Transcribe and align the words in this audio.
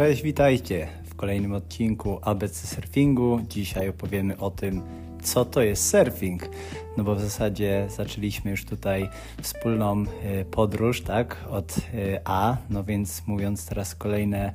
Cześć, 0.00 0.22
witajcie 0.22 0.88
w 1.04 1.14
kolejnym 1.14 1.52
odcinku 1.52 2.18
ABC 2.22 2.66
Surfingu. 2.66 3.40
Dzisiaj 3.48 3.88
opowiemy 3.88 4.38
o 4.38 4.50
tym, 4.50 4.82
co 5.22 5.44
to 5.44 5.62
jest 5.62 5.90
surfing. 5.90 6.48
No 6.96 7.04
bo 7.04 7.14
w 7.14 7.20
zasadzie 7.20 7.86
zaczęliśmy 7.96 8.50
już 8.50 8.64
tutaj 8.64 9.08
wspólną 9.42 10.04
e, 10.22 10.44
podróż, 10.44 11.02
tak, 11.02 11.44
od 11.50 11.76
e, 11.78 12.20
A, 12.24 12.56
no 12.70 12.84
więc 12.84 13.22
mówiąc 13.26 13.66
teraz 13.66 13.94
kolejne 13.94 14.52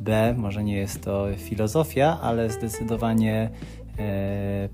B, 0.00 0.34
może 0.38 0.64
nie 0.64 0.76
jest 0.76 1.04
to 1.04 1.26
filozofia, 1.36 2.18
ale 2.22 2.50
zdecydowanie 2.50 3.50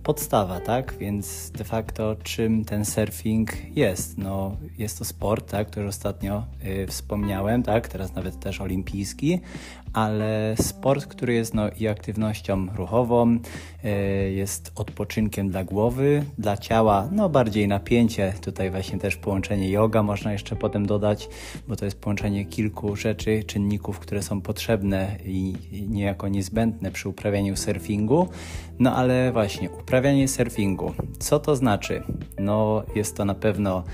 podstawa, 0.03 0.61
tak? 0.61 0.95
Więc 0.99 1.51
de 1.51 1.65
facto 1.65 2.17
czym 2.23 2.65
ten 2.65 2.85
surfing 2.85 3.77
jest? 3.77 4.19
No, 4.19 4.57
jest 4.79 4.99
to 4.99 5.05
sport, 5.05 5.51
tak, 5.51 5.71
który 5.71 5.87
ostatnio 5.87 6.45
y, 6.65 6.87
wspomniałem, 6.87 7.62
tak? 7.62 7.89
Teraz 7.89 8.15
nawet 8.15 8.41
też 8.41 8.61
olimpijski, 8.61 9.41
ale 9.97 10.55
sport, 10.61 11.07
który 11.07 11.34
jest 11.34 11.55
no, 11.55 11.70
i 11.81 11.89
aktywnością 11.89 12.67
ruchową, 12.75 13.39
y, 13.84 14.33
jest 14.33 14.73
odpoczynkiem 14.75 15.48
dla 15.48 15.65
głowy, 15.65 16.25
dla 16.39 16.56
ciała, 16.56 17.09
no 17.12 17.29
bardziej 17.29 17.69
napięcie. 17.69 18.33
Tutaj 18.41 18.70
właśnie 18.70 18.98
też 18.98 19.17
połączenie 19.17 19.70
yoga 19.70 20.03
można 20.03 20.33
jeszcze 20.33 20.56
potem 20.56 20.87
dodać, 20.87 21.29
bo 21.69 21.77
to 21.77 21.84
jest 21.84 22.01
połączenie 22.01 22.45
kilku 22.45 22.97
rzeczy, 22.97 23.45
czynników, 23.45 23.98
które 23.98 24.23
są 24.23 24.41
potrzebne 24.41 25.17
i 25.25 25.55
niejako 25.89 26.29
niezbędne 26.29 26.91
przy 26.91 27.09
uprawianiu 27.09 27.56
surfingu. 27.56 28.29
No 28.79 28.97
ale 28.97 29.16
właśnie, 29.33 29.70
uprawianie 29.70 30.29
surfingu. 30.29 30.95
Co 31.19 31.38
to 31.38 31.56
znaczy? 31.56 32.02
No, 32.38 32.83
jest 32.95 33.16
to 33.16 33.25
na 33.25 33.34
pewno 33.34 33.84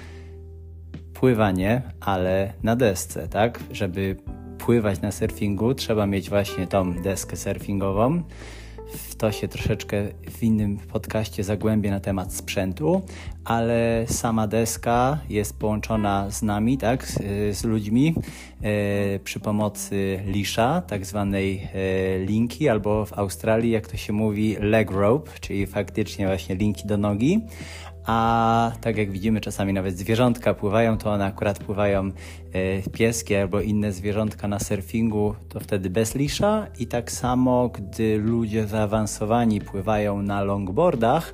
pływanie, 1.15 1.83
ale 2.01 2.53
na 2.63 2.77
desce, 2.77 3.29
tak? 3.29 3.61
Żeby 3.71 4.17
pływać 4.59 5.01
na 5.01 5.13
surfingu, 5.13 5.75
trzeba 5.75 6.07
mieć 6.07 6.31
właśnie 6.31 6.67
tą 6.67 6.93
deskę 6.93 7.37
surfingową 7.37 8.23
w 8.93 9.15
to 9.15 9.33
się 9.33 9.49
troszeczkę 9.49 10.05
w 10.31 10.43
innym 10.43 10.77
podcaście 10.77 11.45
zagłębię 11.45 11.91
na 11.91 12.01
temat 12.01 12.35
sprzętu, 12.35 13.03
ale 13.45 14.05
sama 14.09 14.47
deska 14.47 15.19
jest 15.29 15.59
połączona 15.59 16.31
z 16.31 16.43
nami, 16.43 16.79
tak, 16.79 17.07
z, 17.07 17.19
z 17.57 17.65
ludźmi 17.65 18.15
e, 18.63 19.19
przy 19.19 19.41
pomocy 19.41 20.21
lisza, 20.27 20.83
tak 20.87 21.07
zwanej 21.07 21.69
e, 21.75 22.25
linki, 22.25 22.69
albo 22.69 23.07
w 23.07 23.13
Australii, 23.13 23.71
jak 23.71 23.87
to 23.87 23.97
się 23.97 24.13
mówi, 24.13 24.57
leg 24.61 24.91
rope, 24.91 25.31
czyli 25.41 25.67
faktycznie 25.67 26.27
właśnie 26.27 26.55
linki 26.55 26.87
do 26.87 26.97
nogi. 26.97 27.41
A 28.07 28.73
tak 28.81 28.97
jak 28.97 29.11
widzimy, 29.11 29.41
czasami 29.41 29.73
nawet 29.73 29.99
zwierzątka 29.99 30.55
pływają, 30.55 30.99
to 30.99 31.11
one 31.11 31.25
akurat 31.25 31.59
pływają 31.59 32.11
e, 32.53 32.83
pieski 32.91 33.37
albo 33.37 33.61
inne 33.61 33.93
zwierzątka 33.93 34.49
na 34.49 34.59
surfingu, 34.59 35.35
to 35.49 35.61
wtedy 35.61 35.91
bez 35.91 36.15
lisza. 36.15 36.67
I 36.79 36.87
tak 36.87 37.13
samo, 37.13 37.69
gdy 37.69 38.19
ludzie 38.19 38.67
zaawansowani 38.67 39.61
pływają 39.61 40.23
na 40.23 40.43
longboardach 40.43 41.33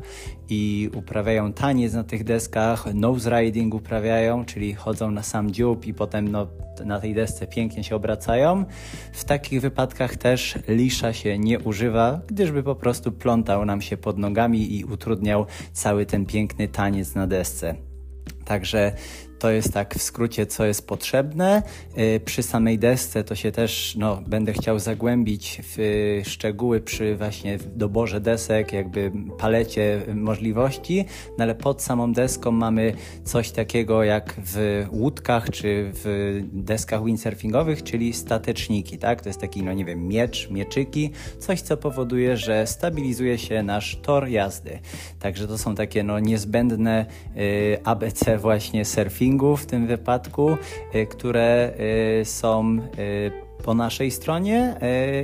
i 0.48 0.90
uprawiają 0.94 1.52
taniec 1.52 1.92
na 1.92 2.04
tych 2.04 2.24
deskach, 2.24 2.94
nose 2.94 3.40
riding 3.40 3.74
uprawiają, 3.74 4.44
czyli 4.44 4.74
chodzą 4.74 5.10
na 5.10 5.22
sam 5.22 5.50
dziób 5.50 5.86
i 5.86 5.94
potem 5.94 6.28
no, 6.28 6.46
na 6.84 7.00
tej 7.00 7.14
desce 7.14 7.46
pięknie 7.46 7.84
się 7.84 7.96
obracają. 7.96 8.64
W 9.12 9.24
takich 9.24 9.60
wypadkach 9.60 10.16
też 10.16 10.58
lisza 10.68 11.12
się 11.12 11.38
nie 11.38 11.58
używa, 11.58 12.20
gdyżby 12.26 12.62
po 12.62 12.74
prostu 12.74 13.12
plątał 13.12 13.64
nam 13.64 13.80
się 13.80 13.96
pod 13.96 14.18
nogami 14.18 14.76
i 14.78 14.84
utrudniał 14.84 15.46
cały 15.72 16.06
ten 16.06 16.26
piękny 16.26 16.68
taniec 16.68 17.14
na 17.14 17.26
desce. 17.26 17.74
Także 18.44 18.92
to 19.38 19.50
jest 19.50 19.72
tak 19.72 19.94
w 19.94 20.02
skrócie, 20.02 20.46
co 20.46 20.64
jest 20.64 20.86
potrzebne. 20.86 21.62
Y, 21.98 22.20
przy 22.24 22.42
samej 22.42 22.78
desce 22.78 23.24
to 23.24 23.34
się 23.34 23.52
też 23.52 23.96
no, 23.98 24.22
będę 24.26 24.52
chciał 24.52 24.78
zagłębić 24.78 25.62
w 25.64 25.78
szczegóły 26.26 26.80
przy 26.80 27.16
właśnie 27.16 27.58
doborze 27.76 28.20
desek, 28.20 28.72
jakby 28.72 29.12
palecie 29.38 30.02
możliwości, 30.14 31.04
no 31.38 31.44
ale 31.44 31.54
pod 31.54 31.82
samą 31.82 32.12
deską 32.12 32.50
mamy 32.50 32.92
coś 33.24 33.50
takiego 33.50 34.04
jak 34.04 34.34
w 34.44 34.86
łódkach 34.90 35.50
czy 35.50 35.90
w 35.94 36.40
deskach 36.52 37.04
windsurfingowych, 37.04 37.82
czyli 37.82 38.12
stateczniki, 38.12 38.98
tak? 38.98 39.22
To 39.22 39.28
jest 39.28 39.40
taki, 39.40 39.62
no 39.62 39.72
nie 39.72 39.84
wiem, 39.84 40.08
miecz, 40.08 40.50
mieczyki, 40.50 41.10
coś 41.38 41.60
co 41.60 41.76
powoduje, 41.76 42.36
że 42.36 42.66
stabilizuje 42.66 43.38
się 43.38 43.62
nasz 43.62 43.96
tor 44.02 44.28
jazdy. 44.28 44.78
Także 45.20 45.48
to 45.48 45.58
są 45.58 45.74
takie 45.74 46.02
no 46.02 46.18
niezbędne 46.18 47.06
y, 47.36 47.78
ABC 47.84 48.38
właśnie 48.38 48.84
surfingu 48.84 49.27
w 49.36 49.66
tym 49.66 49.86
wypadku, 49.86 50.56
e, 50.92 51.06
które 51.06 51.72
e, 52.20 52.24
są 52.24 52.78
e, 52.78 53.62
po 53.64 53.74
naszej 53.74 54.10
stronie 54.10 54.76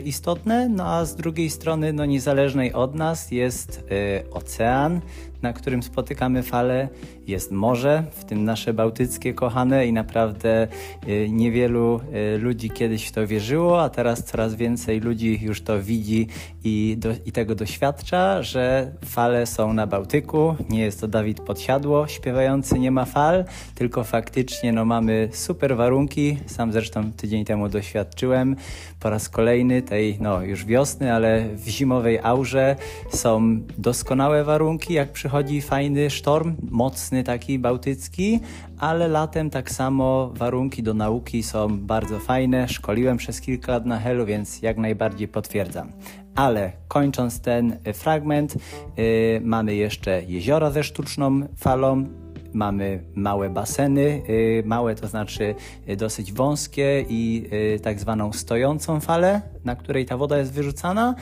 istotne, 0.05 0.69
no 0.69 0.87
a 0.87 1.05
z 1.05 1.17
drugiej 1.17 1.51
strony, 1.51 1.93
no 1.93 2.05
niezależnej 2.05 2.73
od 2.73 2.95
nas, 2.95 3.31
jest 3.31 3.85
ocean, 4.31 5.01
na 5.45 5.53
którym 5.53 5.83
spotykamy 5.83 6.43
fale, 6.43 6.89
jest 7.27 7.53
morze, 7.53 8.05
w 8.11 8.25
tym 8.25 8.45
nasze 8.45 8.73
bałtyckie 8.73 9.35
kochane 9.35 9.87
i 9.87 9.93
naprawdę 9.93 10.69
y, 11.09 11.29
niewielu 11.31 12.01
y, 12.35 12.39
ludzi 12.39 12.71
kiedyś 12.71 13.07
w 13.07 13.13
to 13.13 13.27
wierzyło, 13.27 13.83
a 13.83 13.89
teraz 13.89 14.25
coraz 14.25 14.55
więcej 14.55 15.01
ludzi 15.01 15.39
już 15.43 15.63
to 15.63 15.83
widzi 15.83 16.27
i, 16.65 16.97
do, 16.99 17.11
i 17.27 17.33
tego 17.33 17.55
doświadcza, 17.55 18.43
że 18.43 18.93
fale 19.05 19.47
są 19.47 19.73
na 19.73 19.87
Bałtyku. 19.87 20.57
Nie 20.69 20.81
jest 20.81 21.01
to 21.01 21.09
Dawid 21.09 21.41
Podsiadło 21.41 22.09
śpiewający 22.09 22.79
Nie 22.79 22.91
ma 22.91 23.05
fal, 23.05 23.45
tylko 23.75 24.05
faktycznie 24.05 24.73
no, 24.73 24.85
mamy 24.85 25.29
super 25.33 25.77
warunki. 25.77 26.39
Sam 26.47 26.73
zresztą 26.73 27.13
tydzień 27.13 27.45
temu 27.45 27.69
doświadczyłem 27.69 28.57
po 29.01 29.11
raz 29.11 29.29
kolejny 29.29 29.83
tej 29.83 30.19
no, 30.21 30.43
już 30.43 30.65
wiosny, 30.65 31.15
ale 31.15 31.49
w 31.57 31.69
zimowej 31.69 32.19
aurze 32.23 32.77
są 33.11 33.61
doskonałe 33.79 34.45
warunki, 34.45 34.95
jak 34.95 35.13
przychodzi 35.13 35.34
przychodzi 35.35 35.61
fajny 35.61 36.11
sztorm, 36.11 36.57
mocny 36.71 37.25
taki 37.25 37.59
bałtycki, 37.59 38.41
ale 38.79 39.09
latem 39.09 39.51
tak 39.51 39.71
samo 39.71 40.31
warunki 40.35 40.83
do 40.83 40.95
nauki 40.95 41.43
są 41.43 41.79
bardzo 41.79 42.19
fajne. 42.19 42.69
Szkoliłem 42.69 43.17
przez 43.17 43.41
kilka 43.41 43.73
lat 43.73 43.87
na 43.87 43.99
Helu, 43.99 44.27
więc 44.27 44.63
jak 44.63 44.77
najbardziej 44.77 45.29
potwierdzam. 45.29 45.93
Ale 46.35 46.73
kończąc 46.89 47.41
ten 47.41 47.79
fragment, 47.95 48.55
yy, 48.97 49.41
mamy 49.45 49.75
jeszcze 49.75 50.23
jeziora 50.23 50.71
ze 50.71 50.85
sztuczną 50.85 51.41
falą, 51.57 52.07
mamy 52.53 53.05
małe 53.15 53.51
baseny, 53.51 54.23
y, 54.29 54.63
małe 54.67 54.95
to 54.95 55.09
znaczy 55.09 55.55
dosyć 55.97 56.33
wąskie 56.33 57.05
i 57.09 57.51
tak 57.83 58.01
zwaną 58.01 58.33
stojącą 58.33 59.01
falę, 59.01 59.43
na 59.65 59.77
której 59.77 60.07
ta 60.07 60.17
woda 60.17 60.39
jest 60.39 60.53
wyrzucana, 60.53 61.15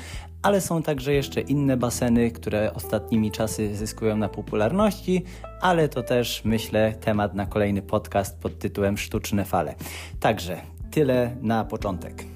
ale 0.43 0.61
są 0.61 0.83
także 0.83 1.13
jeszcze 1.13 1.41
inne 1.41 1.77
baseny, 1.77 2.31
które 2.31 2.75
ostatnimi 2.75 3.31
czasy 3.31 3.77
zyskują 3.77 4.17
na 4.17 4.29
popularności, 4.29 5.25
ale 5.61 5.89
to 5.89 6.03
też 6.03 6.43
myślę 6.45 6.95
temat 7.01 7.35
na 7.35 7.47
kolejny 7.47 7.83
podcast 7.83 8.41
pod 8.41 8.59
tytułem 8.59 8.99
Sztuczne 8.99 9.45
fale. 9.45 9.75
Także 10.21 10.57
tyle 10.91 11.37
na 11.43 11.65
początek. 11.65 12.32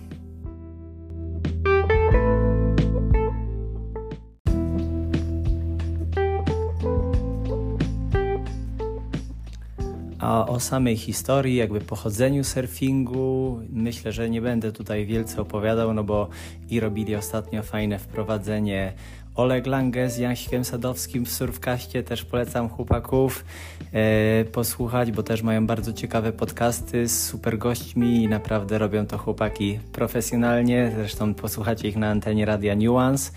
A 10.27 10.47
o 10.47 10.61
samej 10.61 10.97
historii, 10.97 11.57
jakby 11.57 11.81
pochodzeniu 11.81 12.45
surfingu, 12.45 13.61
myślę, 13.71 14.13
że 14.13 14.31
nie 14.31 14.41
będę 14.43 14.73
tutaj 14.73 15.07
wielce 15.07 15.43
opowiadał, 15.43 15.95
no 15.95 16.05
bo 16.05 16.29
i 16.71 16.81
robili 16.81 17.17
ostatnio 17.17 17.63
fajne 17.63 17.99
wprowadzenie 17.99 18.93
Oleg 19.37 19.67
Lange 19.67 20.11
z 20.11 20.19
Jankiem 20.19 20.65
Sadowskim 20.65 21.25
w 21.25 21.31
Surfkaście, 21.31 22.03
też 22.03 22.25
polecam 22.25 22.69
chłopaków 22.69 23.45
e, 23.93 24.45
posłuchać, 24.45 25.13
bo 25.13 25.23
też 25.23 25.43
mają 25.43 25.67
bardzo 25.67 25.93
ciekawe 25.93 26.33
podcasty 26.33 27.09
z 27.09 27.25
super 27.25 27.59
gośćmi 27.59 28.23
i 28.23 28.29
naprawdę 28.29 28.79
robią 28.79 29.07
to 29.07 29.19
chłopaki 29.19 29.79
profesjonalnie, 29.93 30.93
zresztą 30.97 31.35
posłuchacie 31.35 31.89
ich 31.89 31.97
na 31.97 32.11
antenie 32.11 32.45
Radia 32.45 32.77
Nuance, 32.77 33.33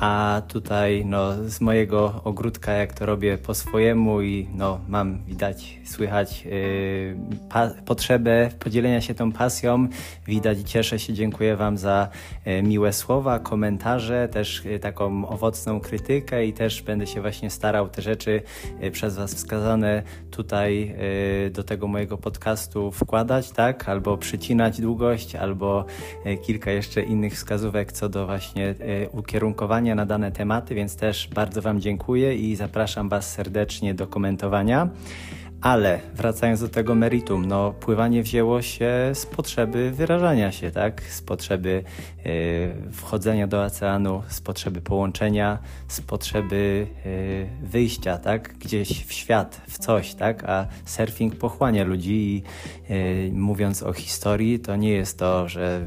a 0.00 0.42
tutaj 0.48 1.04
no, 1.06 1.48
z 1.48 1.60
mojego 1.60 2.20
ogródka, 2.24 2.72
jak 2.72 2.92
to 2.92 3.06
robię 3.06 3.38
po 3.38 3.54
swojemu 3.54 4.22
i 4.22 4.48
no, 4.54 4.80
mam 4.88 5.24
widać, 5.24 5.78
słychać 5.84 6.44
yy, 6.44 7.16
potrzebę 7.86 8.50
podzielenia 8.58 9.00
się 9.00 9.14
tą 9.14 9.32
pasją. 9.32 9.88
Widać 10.26 10.60
i 10.60 10.64
cieszę 10.64 10.98
się, 10.98 11.12
dziękuję 11.12 11.56
Wam 11.56 11.78
za 11.78 12.08
yy, 12.46 12.62
miłe 12.62 12.92
słowa, 12.92 13.38
komentarze, 13.38 14.28
też 14.28 14.64
yy, 14.64 14.78
taką 14.78 15.28
owocną 15.44 15.80
krytykę 15.80 16.46
i 16.46 16.52
też 16.52 16.82
będę 16.82 17.06
się 17.06 17.20
właśnie 17.20 17.50
starał 17.50 17.88
te 17.88 18.02
rzeczy 18.02 18.42
y, 18.82 18.90
przez 18.90 19.16
Was 19.16 19.34
wskazane 19.34 20.02
tutaj 20.30 20.94
y, 21.46 21.50
do 21.50 21.64
tego 21.64 21.88
mojego 21.88 22.18
podcastu 22.18 22.90
wkładać, 22.90 23.50
tak? 23.50 23.88
Albo 23.88 24.16
przycinać 24.16 24.80
długość, 24.80 25.34
albo 25.34 25.84
y, 26.26 26.36
kilka 26.36 26.70
jeszcze 26.70 27.02
innych 27.02 27.34
wskazówek 27.34 27.92
co 27.92 28.08
do 28.08 28.26
właśnie 28.26 28.74
ukierunkowania 29.12 29.94
na 29.94 30.06
dane 30.06 30.32
tematy, 30.32 30.74
więc 30.74 30.96
też 30.96 31.28
bardzo 31.34 31.62
Wam 31.62 31.80
dziękuję 31.80 32.34
i 32.34 32.56
zapraszam 32.56 33.08
Was 33.08 33.32
serdecznie 33.32 33.94
do 33.94 34.06
komentowania. 34.06 34.88
Ale 35.64 36.00
wracając 36.14 36.60
do 36.60 36.68
tego 36.68 36.94
meritum, 36.94 37.44
no 37.44 37.72
pływanie 37.72 38.22
wzięło 38.22 38.62
się 38.62 38.90
z 39.14 39.26
potrzeby 39.26 39.90
wyrażania 39.90 40.52
się, 40.52 40.70
tak? 40.70 41.02
Z 41.02 41.22
potrzeby 41.22 41.84
y, 42.26 42.92
wchodzenia 42.92 43.46
do 43.46 43.62
oceanu, 43.62 44.22
z 44.28 44.40
potrzeby 44.40 44.80
połączenia, 44.80 45.58
z 45.88 46.00
potrzeby 46.00 46.86
y, 47.06 47.46
wyjścia, 47.62 48.18
tak? 48.18 48.58
Gdzieś 48.58 49.04
w 49.06 49.12
świat, 49.12 49.60
w 49.68 49.78
coś, 49.78 50.14
tak? 50.14 50.44
A 50.44 50.66
surfing 50.84 51.36
pochłania 51.36 51.84
ludzi 51.84 52.12
i 52.12 52.42
y, 52.92 53.30
mówiąc 53.32 53.82
o 53.82 53.92
historii, 53.92 54.60
to 54.60 54.76
nie 54.76 54.90
jest 54.90 55.18
to, 55.18 55.48
że 55.48 55.86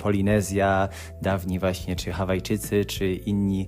Polinezja, 0.00 0.88
dawni 1.22 1.58
właśnie, 1.58 1.96
czy 1.96 2.12
Hawajczycy, 2.12 2.84
czy 2.84 3.12
inni 3.12 3.66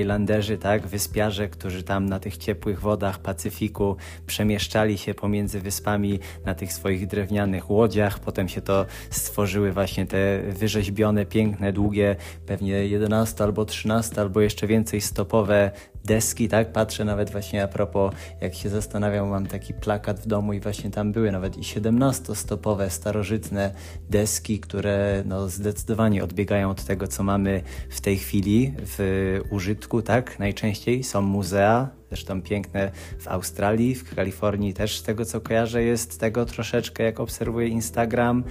islanderzy, 0.00 0.58
tak? 0.58 0.86
Wyspiarze, 0.86 1.48
którzy 1.48 1.82
tam 1.82 2.06
na 2.06 2.20
tych 2.20 2.36
ciepłych 2.36 2.80
wodach 2.80 3.18
Pacyfiku 3.18 3.96
przemieszczali 4.34 4.98
się 4.98 5.14
pomiędzy 5.14 5.60
wyspami 5.60 6.18
na 6.44 6.54
tych 6.54 6.72
swoich 6.72 7.06
drewnianych 7.06 7.70
łodziach. 7.70 8.18
Potem 8.18 8.48
się 8.48 8.60
to 8.60 8.86
stworzyły 9.10 9.72
właśnie 9.72 10.06
te 10.06 10.42
wyrzeźbione, 10.48 11.26
piękne, 11.26 11.72
długie, 11.72 12.16
pewnie 12.46 12.86
11 12.86 13.44
albo 13.44 13.64
13 13.64 14.20
albo 14.20 14.40
jeszcze 14.40 14.66
więcej 14.66 15.00
stopowe 15.00 15.70
deski, 16.04 16.48
tak? 16.48 16.72
Patrzę 16.72 17.04
nawet 17.04 17.30
właśnie 17.30 17.62
a 17.62 17.68
propos, 17.68 18.14
jak 18.40 18.54
się 18.54 18.68
zastanawiam, 18.68 19.28
mam 19.28 19.46
taki 19.46 19.74
plakat 19.74 20.20
w 20.20 20.26
domu 20.26 20.52
i 20.52 20.60
właśnie 20.60 20.90
tam 20.90 21.12
były 21.12 21.32
nawet 21.32 21.56
i 21.56 21.60
17-stopowe, 21.60 22.90
starożytne 22.90 23.74
deski, 24.10 24.60
które 24.60 25.22
no 25.26 25.48
zdecydowanie 25.48 26.24
odbiegają 26.24 26.70
od 26.70 26.84
tego, 26.84 27.06
co 27.06 27.22
mamy 27.22 27.62
w 27.90 28.00
tej 28.00 28.16
chwili 28.16 28.74
w 28.78 29.40
użytku, 29.50 30.02
tak? 30.02 30.38
Najczęściej 30.38 31.04
są 31.04 31.20
muzea, 31.20 31.88
zresztą 32.14 32.42
piękne 32.42 32.90
w 33.18 33.28
Australii, 33.28 33.94
w 33.94 34.14
Kalifornii 34.14 34.74
też 34.74 34.98
z 34.98 35.02
tego, 35.02 35.24
co 35.24 35.40
kojarzę, 35.40 35.82
jest 35.82 36.20
tego 36.20 36.44
troszeczkę, 36.44 37.04
jak 37.04 37.20
obserwuję 37.20 37.68
Instagram. 37.68 38.44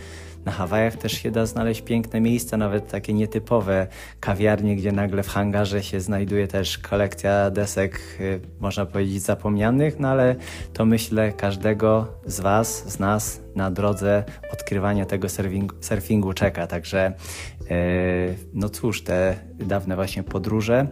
Na 0.46 0.52
Hawajach 0.52 0.96
też 0.96 1.12
się 1.12 1.32
da 1.32 1.46
znaleźć 1.46 1.82
piękne 1.82 2.22
miejsca, 2.22 2.58
nawet 2.58 2.88
takie 2.88 3.14
nietypowe 3.14 3.88
kawiarnie, 4.20 4.76
gdzie 4.76 4.92
nagle 4.92 5.24
w 5.24 5.28
hangarze 5.28 5.84
się 5.84 6.02
znajduje 6.02 6.48
też 6.48 6.78
kolekcja 6.78 7.52
desek, 7.52 8.02
y, 8.20 8.40
można 8.60 8.86
powiedzieć, 8.86 9.22
zapomnianych, 9.22 10.00
no 10.00 10.08
ale 10.08 10.36
to 10.74 10.86
myślę 10.86 11.32
każdego 11.32 12.08
z 12.26 12.40
Was, 12.40 12.92
z 12.92 13.00
nas 13.00 13.42
na 13.56 13.72
drodze 13.72 14.24
odkrywania 14.54 15.06
tego 15.06 15.30
surfingu, 15.30 15.76
surfingu 15.82 16.34
czeka. 16.34 16.68
Także, 16.68 17.14
y, 17.62 18.36
no 18.54 18.70
cóż, 18.70 19.04
te 19.04 19.36
dawne 19.60 19.96
właśnie 19.96 20.24
podróże 20.24 20.88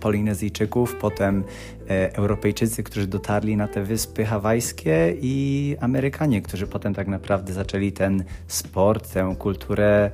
Polinezyjczyków, 0.00 0.96
potem 0.96 1.44
Europejczycy, 1.90 2.82
którzy 2.82 3.06
dotarli 3.06 3.56
na 3.56 3.68
te 3.68 3.82
wyspy 3.82 4.24
hawajskie 4.24 5.14
i 5.20 5.76
Amerykanie, 5.80 6.42
którzy 6.42 6.66
potem 6.66 6.94
tak 6.94 7.08
naprawdę 7.08 7.52
zaczęli 7.52 7.92
ten 7.92 8.24
sport, 8.46 9.12
tę 9.12 9.34
kulturę 9.38 10.10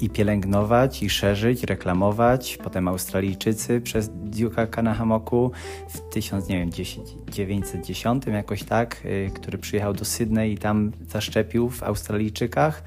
i 0.00 0.10
pielęgnować, 0.10 1.02
i 1.02 1.10
szerzyć, 1.10 1.64
reklamować. 1.64 2.58
Potem 2.64 2.88
Australijczycy 2.88 3.80
przez 3.80 4.10
Duke'a 4.10 4.70
Kanahamoku 4.70 5.50
w 5.88 6.14
1910 6.14 8.26
jakoś 8.26 8.64
tak, 8.64 9.02
y, 9.04 9.30
który 9.34 9.58
przyjechał 9.58 9.92
do 9.92 10.04
Sydney 10.04 10.52
i 10.52 10.58
tam 10.58 10.92
zaszczepił 11.08 11.70
w 11.70 11.82
Australijczykach 11.82 12.82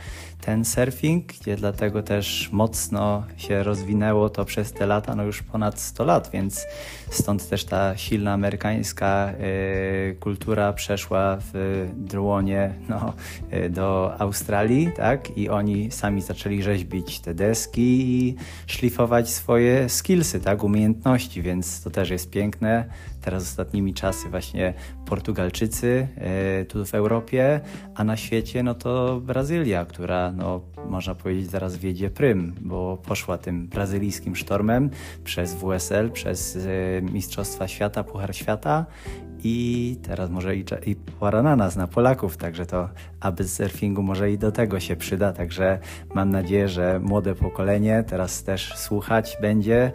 ten 0.45 0.65
surfing, 0.65 1.25
gdzie 1.25 1.55
dlatego 1.55 2.03
też 2.03 2.49
mocno 2.51 3.23
się 3.37 3.63
rozwinęło 3.63 4.29
to 4.29 4.45
przez 4.45 4.73
te 4.73 4.85
lata, 4.85 5.15
no 5.15 5.23
już 5.23 5.43
ponad 5.43 5.79
100 5.79 6.05
lat, 6.05 6.29
więc 6.33 6.65
stąd 7.11 7.49
też 7.49 7.65
ta 7.65 7.97
silna 7.97 8.22
amerykańska 8.31 9.33
y, 10.09 10.15
kultura 10.19 10.73
przeszła 10.73 11.37
w 11.53 11.87
dłonie 11.95 12.73
no, 12.89 13.13
y, 13.53 13.69
do 13.69 14.19
Australii, 14.19 14.89
tak? 14.95 15.37
I 15.37 15.49
oni 15.49 15.91
sami 15.91 16.21
zaczęli 16.21 16.61
rzeźbić 16.61 17.19
te 17.19 17.33
deski 17.33 17.81
i 17.81 18.35
szlifować 18.67 19.29
swoje 19.29 19.89
skillsy, 19.89 20.39
tak? 20.39 20.63
Umiejętności, 20.63 21.41
więc 21.41 21.83
to 21.83 21.89
też 21.89 22.09
jest 22.09 22.29
piękne. 22.29 22.85
Teraz 23.23 23.43
ostatnimi 23.43 23.93
czasy 23.93 24.29
właśnie 24.29 24.73
Portugalczycy 25.05 26.07
y, 26.61 26.65
tu 26.65 26.85
w 26.85 26.95
Europie, 26.95 27.61
a 27.95 28.03
na 28.03 28.17
świecie 28.17 28.63
no 28.63 28.75
to 28.75 29.21
Brazylia, 29.21 29.85
która 29.85 30.31
no, 30.31 30.61
można 30.89 31.15
powiedzieć 31.15 31.49
zaraz 31.49 31.77
wiedzie 31.77 32.09
prym, 32.09 32.55
bo 32.61 32.97
poszła 32.97 33.37
tym 33.37 33.67
brazylijskim 33.67 34.35
sztormem 34.35 34.89
przez 35.23 35.53
WSL, 35.53 36.11
przez 36.11 36.55
y, 36.55 37.03
Mistrzostwa 37.13 37.67
Świata, 37.67 38.03
Puchar 38.03 38.35
Świata 38.35 38.85
i 39.43 39.97
teraz 40.03 40.29
może 40.29 40.55
i, 40.55 40.65
i 40.85 40.95
pora 40.95 41.43
na 41.43 41.55
nas, 41.55 41.75
na 41.75 41.87
Polaków, 41.87 42.37
także 42.37 42.65
to 42.65 42.89
aby 43.19 43.43
z 43.43 43.53
surfingu 43.53 44.03
może 44.03 44.31
i 44.31 44.37
do 44.37 44.51
tego 44.51 44.79
się 44.79 44.95
przyda, 44.95 45.33
także 45.33 45.79
mam 46.13 46.29
nadzieję, 46.29 46.69
że 46.69 46.99
młode 46.99 47.35
pokolenie 47.35 48.03
teraz 48.07 48.43
też 48.43 48.73
słuchać 48.77 49.37
będzie 49.41 49.91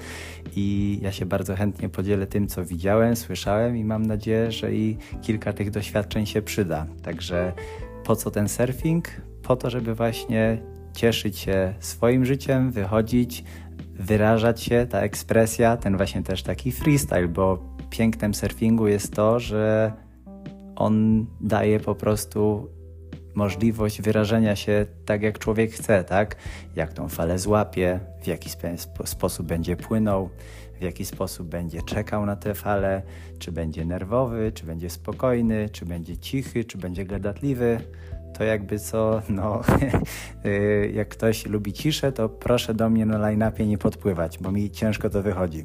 i 0.56 0.98
ja 1.02 1.12
się 1.12 1.26
bardzo 1.26 1.56
chętnie 1.56 1.88
podzielę 1.88 2.26
tym, 2.26 2.48
co 2.48 2.64
widziałem, 2.64 3.16
słyszałem 3.16 3.76
i 3.76 3.84
mam 3.84 4.06
nadzieję, 4.06 4.52
że 4.52 4.74
i 4.74 4.96
kilka 5.22 5.52
tych 5.52 5.70
doświadczeń 5.70 6.26
się 6.26 6.42
przyda. 6.42 6.86
Także 7.02 7.52
po 8.04 8.16
co 8.16 8.30
ten 8.30 8.48
surfing? 8.48 9.08
Po 9.42 9.56
to, 9.56 9.70
żeby 9.70 9.94
właśnie 9.94 10.58
cieszyć 10.92 11.38
się 11.38 11.74
swoim 11.80 12.24
życiem, 12.24 12.70
wychodzić, 12.70 13.44
wyrażać 13.94 14.62
się, 14.62 14.86
ta 14.90 15.00
ekspresja, 15.00 15.76
ten 15.76 15.96
właśnie 15.96 16.22
też 16.22 16.42
taki 16.42 16.72
freestyle, 16.72 17.28
bo 17.28 17.77
pięknem 17.90 18.34
surfingu 18.34 18.88
jest 18.88 19.14
to, 19.14 19.40
że 19.40 19.92
on 20.76 21.26
daje 21.40 21.80
po 21.80 21.94
prostu 21.94 22.68
możliwość 23.34 24.02
wyrażenia 24.02 24.56
się 24.56 24.86
tak, 25.04 25.22
jak 25.22 25.38
człowiek 25.38 25.72
chce, 25.72 26.04
tak? 26.04 26.36
Jak 26.76 26.92
tą 26.92 27.08
falę 27.08 27.38
złapie, 27.38 28.00
w 28.22 28.26
jaki 28.26 28.48
sp 28.50 28.64
sposób 29.04 29.46
będzie 29.46 29.76
płynął, 29.76 30.30
w 30.80 30.82
jaki 30.82 31.04
sposób 31.04 31.48
będzie 31.48 31.82
czekał 31.82 32.26
na 32.26 32.36
tę 32.36 32.54
falę, 32.54 33.02
czy 33.38 33.52
będzie 33.52 33.84
nerwowy, 33.84 34.52
czy 34.54 34.66
będzie 34.66 34.90
spokojny, 34.90 35.68
czy 35.72 35.86
będzie 35.86 36.16
cichy, 36.16 36.64
czy 36.64 36.78
będzie 36.78 37.04
gadatliwy 37.04 37.80
to 38.32 38.44
jakby 38.44 38.78
co, 38.78 39.22
no, 39.28 39.62
y, 40.46 40.92
jak 40.94 41.08
ktoś 41.08 41.46
lubi 41.46 41.72
ciszę, 41.72 42.12
to 42.12 42.28
proszę 42.28 42.74
do 42.74 42.90
mnie 42.90 43.06
na 43.06 43.18
line-upie 43.18 43.66
nie 43.66 43.78
podpływać, 43.78 44.38
bo 44.38 44.52
mi 44.52 44.70
ciężko 44.70 45.10
to 45.10 45.22
wychodzi. 45.22 45.64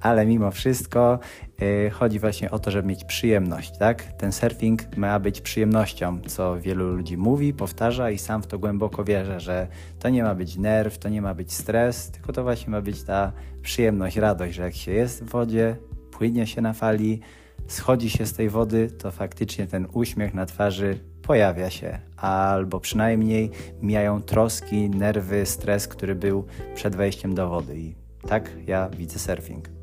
Ale 0.00 0.26
mimo 0.26 0.50
wszystko 0.50 1.18
y, 1.62 1.90
chodzi 1.90 2.18
właśnie 2.18 2.50
o 2.50 2.58
to, 2.58 2.70
żeby 2.70 2.88
mieć 2.88 3.04
przyjemność, 3.04 3.78
tak? 3.78 4.02
Ten 4.02 4.32
surfing 4.32 4.96
ma 4.96 5.18
być 5.18 5.40
przyjemnością, 5.40 6.20
co 6.26 6.60
wielu 6.60 6.92
ludzi 6.96 7.16
mówi, 7.16 7.54
powtarza 7.54 8.10
i 8.10 8.18
sam 8.18 8.42
w 8.42 8.46
to 8.46 8.58
głęboko 8.58 9.04
wierzę, 9.04 9.40
że 9.40 9.66
to 9.98 10.08
nie 10.08 10.22
ma 10.22 10.34
być 10.34 10.56
nerw, 10.56 10.98
to 10.98 11.08
nie 11.08 11.22
ma 11.22 11.34
być 11.34 11.52
stres, 11.52 12.10
tylko 12.10 12.32
to 12.32 12.42
właśnie 12.42 12.70
ma 12.70 12.80
być 12.80 13.02
ta 13.02 13.32
przyjemność, 13.62 14.16
radość, 14.16 14.54
że 14.54 14.62
jak 14.62 14.74
się 14.74 14.92
jest 14.92 15.24
w 15.24 15.28
wodzie, 15.28 15.76
płynie 16.10 16.46
się 16.46 16.60
na 16.60 16.72
fali, 16.72 17.20
schodzi 17.66 18.10
się 18.10 18.26
z 18.26 18.32
tej 18.32 18.48
wody, 18.48 18.90
to 18.90 19.10
faktycznie 19.10 19.66
ten 19.66 19.86
uśmiech 19.92 20.34
na 20.34 20.46
twarzy 20.46 20.98
pojawia 21.28 21.70
się, 21.70 21.98
albo 22.16 22.80
przynajmniej 22.80 23.50
mijają 23.82 24.22
troski, 24.22 24.90
nerwy, 24.90 25.46
stres, 25.46 25.88
który 25.88 26.14
był 26.14 26.44
przed 26.74 26.96
wejściem 26.96 27.34
do 27.34 27.48
wody. 27.48 27.78
I 27.78 27.94
tak 28.28 28.50
ja 28.66 28.88
widzę 28.88 29.18
surfing. 29.18 29.77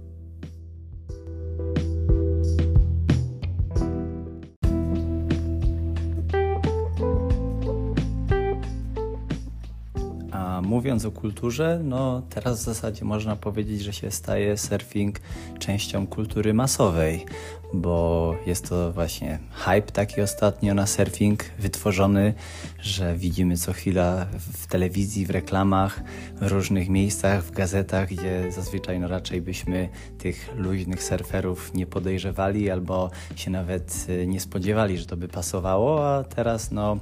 Mówiąc 10.75 11.05
o 11.05 11.11
kulturze, 11.11 11.79
no 11.83 12.21
teraz 12.29 12.59
w 12.59 12.63
zasadzie 12.63 13.05
można 13.05 13.35
powiedzieć, 13.35 13.81
że 13.81 13.93
się 13.93 14.11
staje 14.11 14.57
surfing 14.57 15.19
częścią 15.59 16.07
kultury 16.07 16.53
masowej, 16.53 17.25
bo 17.73 18.35
jest 18.45 18.69
to 18.69 18.91
właśnie 18.91 19.39
hype 19.51 19.91
taki 19.91 20.21
ostatnio 20.21 20.73
na 20.73 20.87
surfing 20.87 21.43
wytworzony, 21.59 22.33
że 22.81 23.15
widzimy 23.15 23.57
co 23.57 23.73
chwila 23.73 24.25
w 24.53 24.67
telewizji, 24.67 25.25
w 25.25 25.29
reklamach, 25.29 26.03
w 26.41 26.47
różnych 26.47 26.89
miejscach, 26.89 27.43
w 27.43 27.51
gazetach, 27.51 28.09
gdzie 28.09 28.51
zazwyczaj 28.51 28.99
no 28.99 29.07
raczej 29.07 29.41
byśmy 29.41 29.89
tych 30.17 30.49
luźnych 30.57 31.03
surferów 31.03 31.73
nie 31.73 31.85
podejrzewali 31.85 32.69
albo 32.69 33.11
się 33.35 33.51
nawet 33.51 34.05
y, 34.09 34.27
nie 34.27 34.39
spodziewali, 34.39 34.97
że 34.97 35.05
to 35.05 35.17
by 35.17 35.27
pasowało, 35.27 36.15
a 36.15 36.23
teraz 36.23 36.71
no 36.71 36.97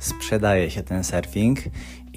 sprzedaje 0.00 0.70
się 0.70 0.82
ten 0.82 1.04
surfing 1.04 1.58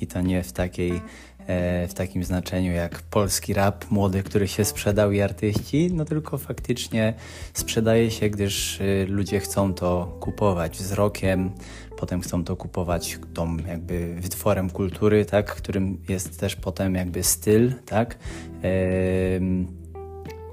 i 0.03 0.07
to 0.07 0.22
nie 0.22 0.43
w 0.43 0.51
takiej 0.51 1.01
e, 1.48 1.88
w 1.88 1.93
takim 1.93 2.24
znaczeniu 2.24 2.72
jak 2.72 3.01
polski 3.01 3.53
rap 3.53 3.91
młody, 3.91 4.24
który 4.24 4.48
się 4.48 4.65
sprzedał 4.65 5.12
i 5.12 5.22
artyści, 5.22 5.89
no 5.93 6.05
tylko 6.05 6.38
faktycznie 6.38 7.13
sprzedaje 7.53 8.12
się, 8.12 8.29
gdyż 8.29 8.81
y, 8.81 9.05
ludzie 9.10 9.39
chcą 9.39 9.74
to 9.74 10.17
kupować 10.19 10.77
wzrokiem, 10.77 11.51
potem 11.98 12.22
chcą 12.22 12.43
to 12.43 12.55
kupować 12.55 13.19
tą 13.33 13.57
jakby 13.57 14.15
wytworem 14.15 14.69
kultury, 14.69 15.25
tak, 15.25 15.55
którym 15.55 15.98
jest 16.10 16.39
też 16.39 16.55
potem 16.55 16.95
jakby 16.95 17.24
styl, 17.24 17.74
tak. 17.86 18.17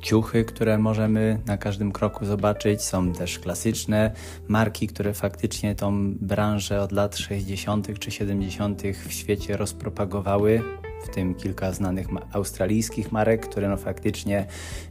Ciuchy, 0.02 0.44
które 0.44 0.78
możemy 0.78 1.40
na 1.46 1.56
każdym 1.56 1.92
kroku 1.92 2.24
zobaczyć. 2.24 2.82
Są 2.82 3.12
też 3.12 3.38
klasyczne 3.38 4.10
marki, 4.48 4.86
które 4.86 5.14
faktycznie 5.14 5.74
tą 5.74 6.14
branżę 6.14 6.82
od 6.82 6.92
lat 6.92 7.16
60. 7.16 7.98
czy 7.98 8.10
70. 8.10 8.82
w 9.08 9.12
świecie 9.12 9.56
rozpropagowały 9.56 10.62
w 11.04 11.08
tym 11.08 11.34
kilka 11.34 11.72
znanych 11.72 12.06
australijskich 12.32 13.12
marek, 13.12 13.46
które 13.46 13.68
no 13.68 13.76
faktycznie 13.76 14.46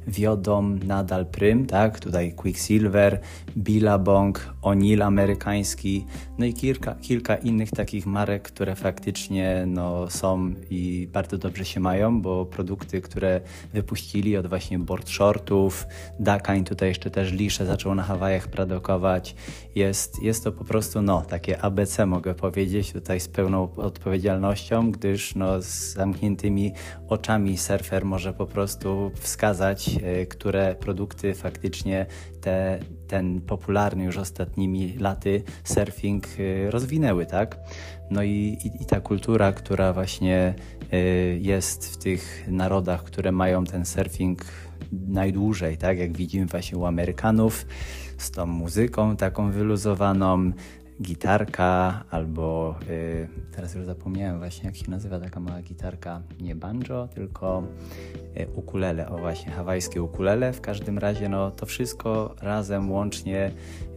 wiodą 0.07 0.61
nadal 0.61 1.25
prym, 1.25 1.65
tak? 1.65 1.99
Tutaj 1.99 2.33
Quicksilver, 2.33 3.19
Billabong, 3.57 4.53
O'Neill 4.61 5.01
amerykański, 5.01 6.05
no 6.37 6.45
i 6.45 6.53
kilka, 6.53 6.95
kilka 6.95 7.35
innych 7.35 7.71
takich 7.71 8.05
marek, 8.05 8.43
które 8.43 8.75
faktycznie 8.75 9.63
no, 9.67 10.09
są 10.09 10.53
i 10.69 11.07
bardzo 11.13 11.37
dobrze 11.37 11.65
się 11.65 11.79
mają, 11.79 12.21
bo 12.21 12.45
produkty, 12.45 13.01
które 13.01 13.41
wypuścili 13.73 14.37
od 14.37 14.47
właśnie 14.47 14.79
board 14.79 15.09
shortów, 15.09 15.87
Dakań, 16.19 16.63
tutaj 16.63 16.89
jeszcze 16.89 17.11
też 17.11 17.31
Lisze 17.31 17.65
zaczął 17.65 17.95
na 17.95 18.03
Hawajach 18.03 18.47
produkować, 18.47 19.35
jest, 19.75 20.23
jest 20.23 20.43
to 20.43 20.51
po 20.51 20.63
prostu 20.63 21.01
no, 21.01 21.21
takie 21.21 21.61
ABC 21.61 22.05
mogę 22.05 22.35
powiedzieć 22.35 22.93
tutaj 22.93 23.19
z 23.19 23.27
pełną 23.27 23.75
odpowiedzialnością, 23.75 24.91
gdyż 24.91 25.35
no, 25.35 25.61
z 25.61 25.98
zamkniętymi 25.99 26.73
oczami 27.07 27.57
surfer 27.57 28.05
może 28.05 28.33
po 28.33 28.45
prostu 28.45 29.11
wskazać, 29.15 29.89
e, 30.03 30.25
które 30.25 30.75
produkty 30.75 31.33
faktycznie 31.33 32.05
te, 32.41 32.79
ten 33.07 33.41
popularny 33.41 34.03
już 34.03 34.17
ostatnimi 34.17 34.97
laty 34.97 35.43
surfing 35.63 36.27
e, 36.27 36.71
rozwinęły, 36.71 37.25
tak? 37.25 37.57
No 38.11 38.23
i, 38.23 38.57
i, 38.65 38.83
i 38.83 38.85
ta 38.85 38.99
kultura, 39.01 39.51
która 39.51 39.93
właśnie 39.93 40.53
e, 40.91 40.97
jest 41.37 41.93
w 41.93 41.97
tych 41.97 42.45
narodach, 42.47 43.03
które 43.03 43.31
mają 43.31 43.63
ten 43.63 43.85
surfing 43.85 44.45
najdłużej, 44.91 45.77
tak 45.77 45.97
jak 45.97 46.17
widzimy 46.17 46.45
właśnie 46.45 46.77
u 46.77 46.85
Amerykanów, 46.85 47.65
z 48.17 48.31
tą 48.31 48.45
muzyką 48.45 49.15
taką 49.15 49.51
wyluzowaną, 49.51 50.51
gitarka 51.01 52.03
albo 52.09 52.75
y, 52.89 53.27
teraz 53.51 53.75
już 53.75 53.85
zapomniałem 53.85 54.37
właśnie 54.37 54.65
jak 54.65 54.75
się 54.75 54.91
nazywa 54.91 55.19
taka 55.19 55.39
mała 55.39 55.61
gitarka, 55.61 56.21
nie 56.41 56.55
banjo, 56.55 57.07
tylko 57.15 57.63
y, 58.37 58.47
ukulele, 58.55 59.09
o 59.09 59.17
właśnie 59.17 59.51
hawajskie 59.51 60.03
ukulele. 60.03 60.53
W 60.53 60.61
każdym 60.61 60.97
razie 60.97 61.29
no 61.29 61.51
to 61.51 61.65
wszystko 61.65 62.35
razem 62.41 62.91
łącznie 62.91 63.51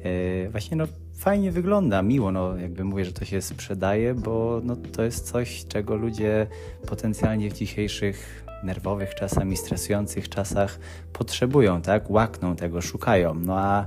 y, 0.05 0.49
właśnie 0.51 0.77
no 0.77 0.85
fajnie 1.15 1.53
wygląda, 1.53 2.03
miło, 2.03 2.33
no 2.33 2.57
jakby 2.57 2.85
mówię, 2.85 3.05
że 3.05 3.13
to 3.13 3.25
się 3.25 3.43
sprzedaje, 3.43 4.15
bo 4.15 4.61
no, 4.65 4.77
to 4.77 5.03
jest 5.03 5.27
coś, 5.27 5.67
czego 5.69 5.97
ludzie 5.97 6.47
potencjalnie 6.87 7.51
w 7.51 7.55
dzisiejszych 7.55 8.45
nerwowych, 8.65 9.15
czasami 9.15 9.57
stresujących 9.57 10.29
czasach 10.29 10.79
potrzebują, 11.13 11.83
tak? 11.83 12.11
Łakną 12.11 12.57
tego, 12.57 12.81
szukają. 12.81 13.35
No 13.35 13.59
a 13.59 13.87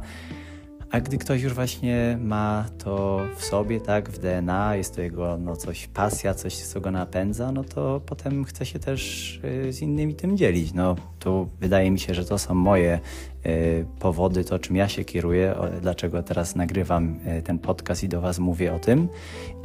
a 0.91 1.01
gdy 1.01 1.17
ktoś 1.17 1.41
już 1.41 1.53
właśnie 1.53 2.17
ma 2.21 2.65
to 2.83 3.21
w 3.35 3.45
sobie, 3.45 3.81
tak, 3.81 4.09
w 4.09 4.19
DNA, 4.19 4.75
jest 4.75 4.95
to 4.95 5.01
jego 5.01 5.37
no, 5.37 5.55
coś 5.55 5.87
pasja, 5.87 6.33
coś, 6.33 6.55
co 6.55 6.81
go 6.81 6.91
napędza, 6.91 7.51
no 7.51 7.63
to 7.63 8.01
potem 8.05 8.45
chce 8.45 8.65
się 8.65 8.79
też 8.79 9.35
y, 9.67 9.73
z 9.73 9.81
innymi 9.81 10.15
tym 10.15 10.37
dzielić. 10.37 10.73
No, 10.73 10.95
tu 11.19 11.49
wydaje 11.59 11.91
mi 11.91 11.99
się, 11.99 12.13
że 12.13 12.25
to 12.25 12.37
są 12.37 12.53
moje 12.53 12.99
y, 13.45 13.85
powody, 13.99 14.43
to 14.43 14.59
czym 14.59 14.75
ja 14.75 14.87
się 14.87 15.05
kieruję, 15.05 15.55
dlaczego 15.81 16.23
teraz 16.23 16.55
nagrywam 16.55 17.19
y, 17.39 17.41
ten 17.41 17.59
podcast 17.59 18.03
i 18.03 18.09
do 18.09 18.21
Was 18.21 18.39
mówię 18.39 18.73
o 18.73 18.79
tym. 18.79 19.07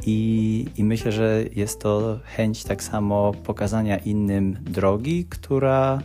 I, 0.05 0.65
I 0.77 0.83
myślę, 0.83 1.11
że 1.11 1.43
jest 1.55 1.79
to 1.79 2.19
chęć 2.23 2.63
tak 2.63 2.83
samo 2.83 3.31
pokazania 3.43 3.97
innym 3.97 4.57
drogi, 4.61 5.25
która 5.29 6.01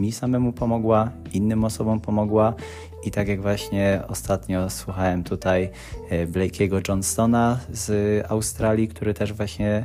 mi 0.00 0.12
samemu 0.12 0.52
pomogła, 0.52 1.10
innym 1.32 1.64
osobom 1.64 2.00
pomogła 2.00 2.54
i 3.04 3.10
tak 3.10 3.28
jak 3.28 3.42
właśnie 3.42 4.02
ostatnio 4.08 4.70
słuchałem 4.70 5.24
tutaj 5.24 5.70
e, 6.10 6.26
Blake'ego 6.26 6.88
Johnstona 6.88 7.60
z 7.72 7.90
Australii, 8.30 8.88
który 8.88 9.14
też 9.14 9.32
właśnie 9.32 9.68
e, 9.68 9.84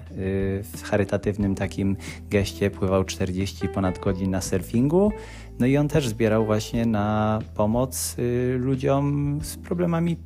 w 0.63 0.81
charytatywnym 0.83 1.55
takim 1.55 1.97
geście 2.29 2.71
pływał 2.71 3.03
40 3.03 3.69
ponad 3.69 3.99
godzin 3.99 4.31
na 4.31 4.41
surfingu. 4.41 5.11
No 5.59 5.65
i 5.65 5.77
on 5.77 5.87
też 5.87 6.07
zbierał 6.07 6.45
właśnie 6.45 6.85
na 6.85 7.39
pomoc 7.55 8.15
e, 8.19 8.57
ludziom 8.57 9.39
z 9.43 9.57
problemami 9.57 10.17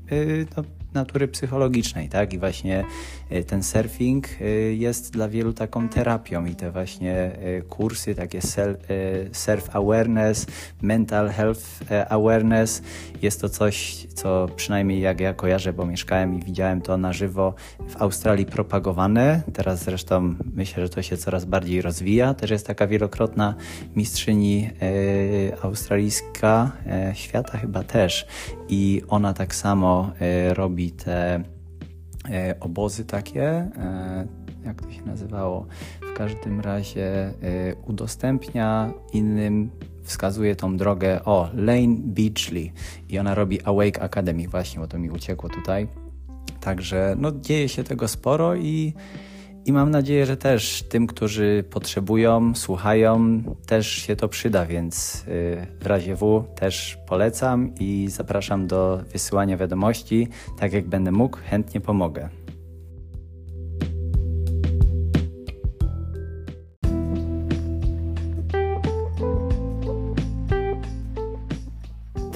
no, 0.58 0.64
natury 0.94 1.28
psychologicznej, 1.28 2.10
tak? 2.10 2.34
I 2.34 2.40
właśnie 2.40 2.86
e, 3.30 3.44
ten 3.44 3.64
surfing 3.64 4.28
e, 4.42 4.46
jest 4.74 5.14
dla 5.14 5.30
wielu 5.30 5.54
taką 5.54 5.90
terapią 5.90 6.46
i 6.46 6.56
te 6.56 6.72
właśnie 6.72 7.14
e, 7.16 7.62
kursy, 7.62 8.16
takie 8.16 8.40
self-awareness, 9.32 10.48
mental 10.82 11.30
health 11.30 11.64
awareness, 12.10 12.82
jest 13.22 13.42
to 13.42 13.50
coś, 13.50 14.08
co 14.14 14.48
przynajmniej 14.56 15.02
jak 15.02 15.20
ja 15.20 15.34
kojarzę, 15.34 15.74
bo 15.74 15.86
mieszkałem 15.86 16.36
i 16.36 16.44
widziałem 16.44 16.82
to 16.82 16.98
na 16.98 17.14
żywo 17.14 17.54
w 17.90 18.02
Australii 18.02 18.46
propagowane. 18.46 19.42
Teraz 19.54 19.84
zresztą 19.84 20.36
myślę, 20.54 20.84
że 20.84 20.90
to 20.90 21.02
się 21.02 21.18
coraz 21.18 21.46
bardziej 21.46 21.82
rozwija. 21.82 22.34
Też 22.34 22.52
jest 22.52 22.68
taka 22.68 22.88
wielokrotna 22.88 23.56
mistrzyni 23.96 24.70
australijska, 25.62 26.72
świata 27.14 27.58
chyba 27.58 27.84
też 27.84 28.28
i 28.70 29.02
ona 29.08 29.34
tak 29.34 29.56
samo 29.56 30.12
robi 30.50 30.79
robi 30.80 30.92
te 30.92 31.44
e, 32.30 32.56
obozy 32.60 33.06
takie, 33.06 33.44
e, 33.44 34.28
jak 34.66 34.82
to 34.82 34.92
się 34.92 35.02
nazywało, 35.02 35.66
w 36.02 36.14
każdym 36.14 36.62
razie 36.62 37.06
e, 37.06 37.34
udostępnia 37.88 38.94
innym, 39.14 39.70
wskazuje 40.04 40.56
tą 40.56 40.78
drogę, 40.78 41.26
o, 41.26 41.50
Lane 41.54 41.96
Beachley. 41.98 42.72
I 43.10 43.20
ona 43.20 43.36
robi 43.36 43.62
Awake 43.62 44.02
Academy. 44.02 44.48
Właśnie, 44.48 44.80
bo 44.80 44.88
to 44.88 45.00
mi 45.00 45.10
uciekło 45.10 45.50
tutaj. 45.50 45.88
Także 46.60 47.16
no, 47.20 47.32
dzieje 47.32 47.70
się 47.70 47.84
tego 47.84 48.08
sporo 48.08 48.56
i 48.56 48.94
i 49.70 49.74
mam 49.74 49.92
nadzieję, 49.92 50.26
że 50.26 50.38
też 50.38 50.84
tym, 50.84 51.08
którzy 51.08 51.64
potrzebują, 51.70 52.56
słuchają, 52.56 53.42
też 53.66 53.88
się 53.88 54.16
to 54.16 54.28
przyda, 54.28 54.66
więc 54.66 55.24
y, 55.28 55.68
w 55.80 55.86
razie 55.86 56.16
W 56.16 56.44
też 56.56 56.98
polecam 57.08 57.72
i 57.80 58.08
zapraszam 58.10 58.68
do 58.68 59.02
wysyłania 59.14 59.58
wiadomości. 59.58 60.28
Tak 60.60 60.74
jak 60.74 60.88
będę 60.88 61.12
mógł, 61.12 61.38
chętnie 61.50 61.82
pomogę. 61.82 62.30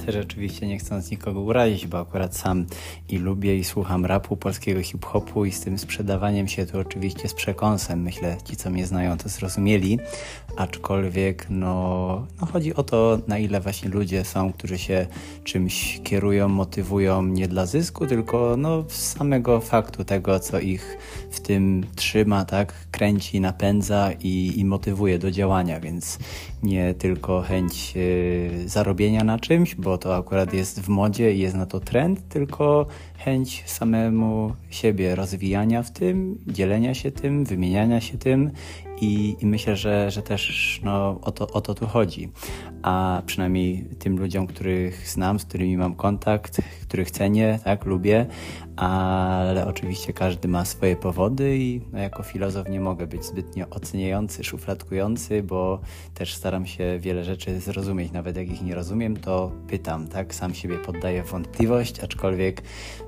Też 0.04 0.16
oczywiście 0.16 0.66
nie 0.66 0.78
chcąc 0.78 1.10
nikogo 1.10 1.40
urazić, 1.40 1.86
bo 1.86 1.98
akurat 2.00 2.36
sam 2.36 2.66
i 3.08 3.18
lubię 3.18 3.56
i 3.56 3.64
słucham 3.64 4.06
rapu, 4.06 4.36
polskiego 4.36 4.82
hip-hopu 4.82 5.44
i 5.44 5.52
z 5.52 5.60
tym 5.60 5.78
sprzedawaniem 5.78 6.48
się 6.48 6.66
to 6.66 6.78
oczywiście 6.78 7.28
z 7.28 7.34
przekąsem. 7.34 8.02
Myślę, 8.02 8.36
ci 8.44 8.56
co 8.56 8.70
mnie 8.70 8.86
znają 8.86 9.18
to 9.18 9.28
zrozumieli, 9.28 9.98
aczkolwiek 10.56 11.46
no, 11.50 12.26
no 12.40 12.46
chodzi 12.46 12.74
o 12.74 12.82
to, 12.82 13.18
na 13.28 13.38
ile 13.38 13.60
właśnie 13.60 13.88
ludzie 13.88 14.24
są, 14.24 14.52
którzy 14.52 14.78
się 14.78 15.06
czymś 15.44 16.00
kierują, 16.04 16.48
motywują 16.48 17.22
nie 17.22 17.48
dla 17.48 17.66
zysku, 17.66 18.06
tylko 18.06 18.56
no, 18.58 18.84
z 18.88 19.12
samego 19.16 19.60
faktu 19.60 20.04
tego, 20.04 20.40
co 20.40 20.60
ich 20.60 20.98
w 21.30 21.40
tym 21.40 21.86
trzyma, 21.96 22.44
tak, 22.44 22.74
kręci, 22.90 23.40
napędza 23.40 24.10
i, 24.20 24.52
i 24.56 24.64
motywuje 24.64 25.18
do 25.18 25.30
działania, 25.30 25.80
więc 25.80 26.18
nie 26.62 26.94
tylko 26.94 27.42
chęć 27.42 27.92
y, 27.96 28.64
zarobienia 28.66 29.24
na 29.24 29.38
czymś, 29.38 29.74
bo 29.74 29.93
to 29.98 30.16
akurat 30.16 30.54
jest 30.54 30.80
w 30.80 30.88
modzie 30.88 31.34
i 31.34 31.38
jest 31.38 31.56
na 31.56 31.66
to 31.66 31.80
trend, 31.80 32.28
tylko 32.28 32.86
chęć 33.18 33.62
samemu 33.66 34.52
siebie 34.70 35.14
rozwijania 35.14 35.82
w 35.82 35.90
tym, 35.90 36.38
dzielenia 36.46 36.94
się 36.94 37.10
tym, 37.10 37.44
wymieniania 37.44 38.00
się 38.00 38.18
tym 38.18 38.50
i, 39.00 39.36
i 39.40 39.46
myślę, 39.46 39.76
że, 39.76 40.10
że 40.10 40.22
też 40.22 40.80
no, 40.84 41.18
o, 41.22 41.32
to, 41.32 41.46
o 41.46 41.60
to 41.60 41.74
tu 41.74 41.86
chodzi. 41.86 42.32
A 42.82 43.22
przynajmniej 43.26 43.84
tym 43.98 44.18
ludziom, 44.18 44.46
których 44.46 45.08
znam, 45.08 45.38
z 45.38 45.44
którymi 45.44 45.76
mam 45.76 45.94
kontakt, 45.94 46.60
których 46.82 47.10
cenię, 47.10 47.58
tak, 47.64 47.84
lubię, 47.84 48.26
ale 48.76 49.66
oczywiście 49.66 50.12
każdy 50.12 50.48
ma 50.48 50.64
swoje 50.64 50.96
powody 50.96 51.58
i 51.58 51.80
no, 51.92 51.98
jako 51.98 52.22
filozof 52.22 52.68
nie 52.68 52.80
mogę 52.80 53.06
być 53.06 53.24
zbytnio 53.24 53.66
oceniający, 53.70 54.44
szufladkujący, 54.44 55.42
bo 55.42 55.80
też 56.14 56.34
staram 56.34 56.66
się 56.66 56.98
wiele 57.00 57.24
rzeczy 57.24 57.60
zrozumieć. 57.60 58.12
Nawet 58.12 58.36
jak 58.36 58.48
ich 58.48 58.62
nie 58.62 58.74
rozumiem, 58.74 59.16
to 59.16 59.52
pytam, 59.68 60.08
tak? 60.08 60.34
Sam 60.34 60.54
siebie 60.54 60.78
poddaję 60.78 61.22
wątpliwość, 61.22 62.00
aczkolwiek 62.00 62.62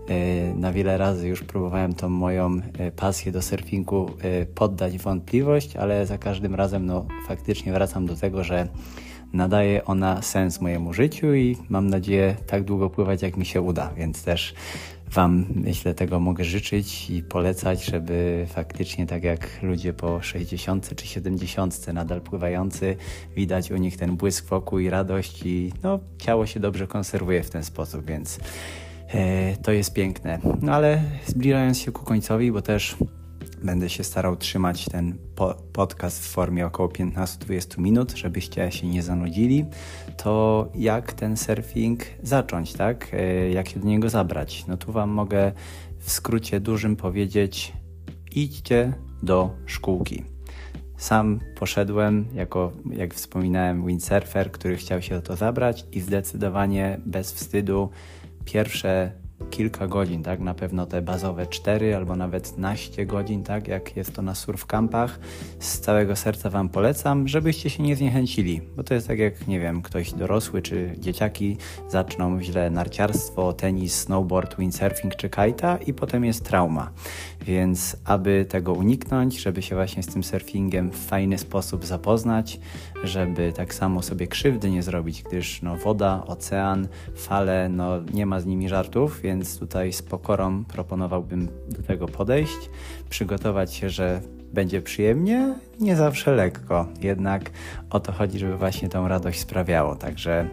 e, 0.09 0.55
na 0.55 0.73
wiele 0.73 0.99
razy 0.99 1.29
już 1.29 1.43
próbowałem 1.43 1.95
tą 1.95 2.09
moją 2.09 2.61
e, 2.79 2.91
pasję 2.91 3.33
do 3.33 3.43
surfingu 3.43 4.11
e, 4.21 4.47
poddać 4.47 4.99
wątpliwość, 4.99 5.76
ale 5.77 6.07
za 6.07 6.19
każdym 6.19 6.55
razem 6.55 6.87
no, 6.87 7.07
faktycznie 7.29 7.73
wracam 7.73 8.07
do 8.07 8.17
tego, 8.17 8.45
że 8.45 8.69
nadaje 9.33 9.85
ona 9.85 10.23
sens 10.23 10.61
mojemu 10.61 10.93
życiu 10.93 11.35
i 11.35 11.57
mam 11.69 11.91
nadzieję 11.91 12.37
tak 12.47 12.65
długo 12.65 12.91
pływać, 12.91 13.23
jak 13.23 13.37
mi 13.37 13.47
się 13.47 13.61
uda, 13.61 13.93
więc 13.97 14.25
też 14.25 14.55
Wam, 15.13 15.47
myślę, 15.55 15.95
tego 15.95 16.21
mogę 16.21 16.45
życzyć 16.45 17.11
i 17.11 17.23
polecać, 17.23 17.85
żeby 17.85 18.47
faktycznie 18.49 19.07
tak 19.07 19.25
jak 19.25 19.63
ludzie 19.63 19.93
po 19.93 20.23
60 20.23 20.95
czy 20.97 21.07
70 21.07 21.87
nadal 21.93 22.21
pływający, 22.21 22.97
widać 23.37 23.71
u 23.71 23.77
nich 23.77 23.97
ten 23.97 24.17
błysk 24.17 24.49
wokół 24.49 24.79
i 24.79 24.91
radość 24.91 25.43
i 25.45 25.73
no, 25.83 26.01
ciało 26.19 26.47
się 26.47 26.61
dobrze 26.61 26.87
konserwuje 26.87 27.43
w 27.43 27.51
ten 27.51 27.65
sposób, 27.65 28.07
więc 28.07 28.39
e, 29.09 29.57
to 29.57 29.73
jest 29.73 29.93
piękne. 29.93 30.39
No 30.63 30.73
ale 30.73 31.03
zbliżając 31.27 31.79
się 31.79 31.93
ku 31.93 32.05
końcowi, 32.05 32.53
bo 32.53 32.63
też 32.63 32.97
Będę 33.63 33.89
się 33.89 34.05
starał 34.05 34.37
trzymać 34.37 34.85
ten 34.85 35.19
po 35.35 35.55
podcast 35.73 36.25
w 36.25 36.29
formie 36.29 36.67
około 36.67 36.89
15-20 36.89 37.79
minut, 37.79 38.13
żebyście 38.13 38.73
się 38.73 38.87
nie 38.87 39.03
zanudzili. 39.03 39.65
To 40.17 40.69
jak 40.75 41.13
ten 41.13 41.37
surfing 41.37 42.01
zacząć, 42.23 42.73
tak? 42.73 43.09
E, 43.13 43.51
jak 43.51 43.69
się 43.69 43.81
do 43.81 43.87
niego 43.87 44.09
zabrać? 44.09 44.65
No 44.67 44.77
tu 44.77 44.93
Wam 44.93 45.11
mogę 45.11 45.53
w 45.99 46.11
skrócie 46.11 46.61
dużym 46.61 46.97
powiedzieć: 46.97 47.73
idźcie 48.33 48.93
do 49.23 49.51
szkółki. 49.67 50.25
Sam 50.97 51.41
poszedłem 51.55 52.27
jako, 52.35 52.73
jak 52.91 53.15
wspominałem, 53.15 53.87
windsurfer, 53.87 54.53
który 54.53 54.77
chciał 54.77 55.03
się 55.03 55.17
o 55.17 55.21
to 55.21 55.37
zabrać 55.37 55.87
i 55.93 56.01
zdecydowanie 56.01 57.01
bez 57.07 57.33
wstydu 57.33 57.91
pierwsze 58.45 59.13
kilka 59.51 59.87
godzin, 59.87 60.23
tak? 60.23 60.41
Na 60.41 60.55
pewno 60.55 60.87
te 60.87 61.03
bazowe 61.03 61.47
4 61.47 61.97
albo 61.97 62.17
nawet 62.17 62.59
naście 62.59 63.07
godzin, 63.07 63.43
tak? 63.43 63.69
Jak 63.69 63.97
jest 63.97 64.15
to 64.15 64.23
na 64.23 64.35
surf 64.35 64.67
campach. 64.67 65.21
Z 65.59 65.81
całego 65.81 66.17
serca 66.17 66.51
Wam 66.51 66.69
polecam, 66.69 67.29
żebyście 67.29 67.71
się 67.71 67.83
nie 67.83 67.97
zniechęcili, 67.97 68.61
bo 68.77 68.83
to 68.83 68.95
jest 68.95 69.09
tak 69.09 69.19
jak, 69.19 69.47
nie 69.47 69.61
wiem, 69.61 69.83
ktoś 69.83 70.13
dorosły 70.13 70.63
czy 70.63 70.95
dzieciaki 70.99 71.57
zaczną 71.89 72.43
źle 72.43 72.71
narciarstwo, 72.71 73.53
tenis, 73.53 73.95
snowboard, 73.95 74.59
windsurfing 74.59 75.17
czy 75.17 75.29
kajta 75.29 75.77
i 75.77 75.95
potem 75.95 76.25
jest 76.25 76.45
trauma. 76.45 76.91
Więc 77.43 77.97
aby 78.05 78.47
tego 78.49 78.73
uniknąć, 78.73 79.39
żeby 79.39 79.63
się 79.63 79.75
właśnie 79.75 80.03
z 80.03 80.07
tym 80.07 80.25
surfingiem 80.25 80.91
w 80.91 80.97
fajny 80.97 81.39
sposób 81.39 81.85
zapoznać, 81.85 82.61
żeby 83.05 83.53
tak 83.53 83.75
samo 83.75 84.03
sobie 84.03 84.27
krzywdy 84.27 84.71
nie 84.71 84.83
zrobić, 84.83 85.23
gdyż 85.23 85.63
no, 85.63 85.77
woda, 85.77 86.23
ocean, 86.27 86.89
fale, 87.15 87.69
no, 87.69 88.01
nie 88.15 88.27
ma 88.27 88.41
z 88.41 88.47
nimi 88.47 88.69
żartów, 88.69 89.21
więc 89.21 89.59
tutaj 89.59 89.93
z 89.93 90.03
pokorą 90.03 90.65
proponowałbym 90.65 91.49
do 91.69 91.83
tego 91.83 92.09
podejść, 92.09 92.71
przygotować 93.11 93.75
się, 93.75 93.91
że 93.91 94.21
będzie 94.53 94.83
przyjemnie, 94.83 95.55
nie 95.81 95.97
zawsze 95.97 96.35
lekko, 96.35 96.87
jednak 97.01 97.51
o 97.91 98.01
to 98.01 98.13
chodzi, 98.13 98.39
żeby 98.39 98.57
właśnie 98.57 98.89
tą 98.89 99.09
radość 99.09 99.41
sprawiało. 99.41 99.97
Także 99.97 100.49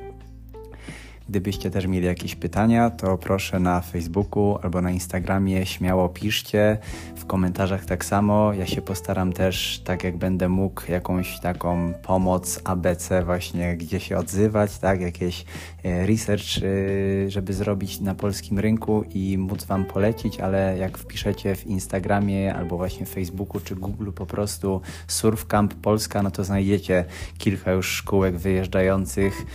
Gdybyście 1.29 1.71
też 1.71 1.87
mieli 1.87 2.05
jakieś 2.05 2.35
pytania, 2.35 2.89
to 2.89 3.17
proszę 3.17 3.59
na 3.59 3.81
Facebooku 3.81 4.57
albo 4.63 4.81
na 4.81 4.91
Instagramie 4.91 5.65
śmiało 5.65 6.09
piszcie, 6.09 6.77
w 7.15 7.25
komentarzach 7.25 7.85
tak 7.85 8.05
samo. 8.05 8.53
Ja 8.53 8.65
się 8.65 8.81
postaram 8.81 9.33
też, 9.33 9.81
tak 9.85 10.03
jak 10.03 10.17
będę 10.17 10.49
mógł, 10.49 10.91
jakąś 10.91 11.39
taką 11.39 11.93
pomoc 11.93 12.61
ABC 12.63 13.23
właśnie, 13.23 13.77
gdzie 13.77 13.99
się 13.99 14.17
odzywać, 14.17 14.77
tak, 14.77 15.01
jakieś 15.01 15.45
e, 15.83 16.07
research, 16.07 16.43
e, 16.57 17.31
żeby 17.31 17.53
zrobić 17.53 17.99
na 17.99 18.15
polskim 18.15 18.59
rynku 18.59 19.03
i 19.13 19.37
móc 19.37 19.65
Wam 19.65 19.85
polecić, 19.85 20.39
ale 20.39 20.77
jak 20.77 20.97
wpiszecie 20.97 21.55
w 21.55 21.67
Instagramie 21.67 22.55
albo 22.55 22.77
właśnie 22.77 23.05
Facebooku 23.05 23.61
czy 23.61 23.75
Google 23.75 24.11
po 24.11 24.25
prostu 24.25 24.81
Surf 25.07 25.45
Camp 25.45 25.73
Polska, 25.73 26.23
no 26.23 26.31
to 26.31 26.43
znajdziecie 26.43 27.05
kilka 27.37 27.71
już 27.71 27.87
szkółek 27.87 28.37
wyjeżdżających 28.37 29.45